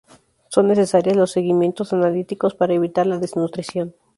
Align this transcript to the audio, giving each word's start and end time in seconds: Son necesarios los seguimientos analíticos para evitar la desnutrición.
Son 0.47 0.65
necesarios 0.65 1.15
los 1.15 1.29
seguimientos 1.29 1.93
analíticos 1.93 2.55
para 2.55 2.73
evitar 2.73 3.05
la 3.05 3.19
desnutrición. 3.19 3.93